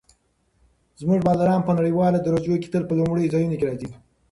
زموږ 1.01 1.19
بالران 1.27 1.61
په 1.65 1.71
نړیوالو 1.79 2.23
درجو 2.25 2.55
کې 2.61 2.71
تل 2.73 2.83
په 2.87 2.93
لومړیو 2.99 3.31
ځایونو 3.33 3.55
کې 3.59 3.67
راځي. 3.69 3.89